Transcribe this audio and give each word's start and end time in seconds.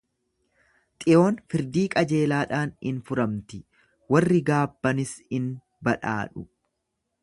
Xiyoon 1.03 1.37
firdii 1.53 1.83
qajeelaadhaan 1.97 2.73
in 2.93 2.99
furamti, 3.11 3.63
warri 4.15 4.43
gaabbanis 4.51 5.17
in 5.41 5.51
badhaadhu. 5.89 6.51